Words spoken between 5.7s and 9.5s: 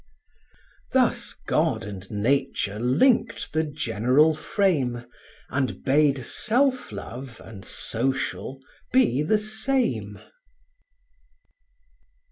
bade self love and social be the